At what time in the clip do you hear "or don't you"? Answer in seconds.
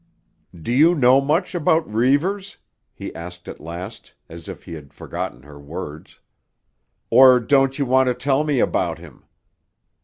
7.11-7.85